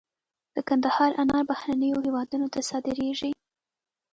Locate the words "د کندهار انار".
0.55-1.43